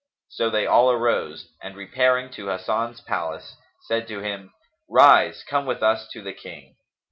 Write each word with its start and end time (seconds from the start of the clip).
So 0.29 0.49
they 0.49 0.65
all 0.65 0.89
arose 0.89 1.49
and, 1.61 1.75
repairing 1.75 2.31
to 2.31 2.47
Hasan's 2.47 3.01
palace, 3.01 3.55
said 3.83 4.07
to 4.07 4.21
him, 4.21 4.51
"Rise, 4.89 5.43
come 5.47 5.67
with 5.67 5.83
us 5.83 6.07
to 6.07 6.23
the 6.23 6.33
King." 6.33 6.75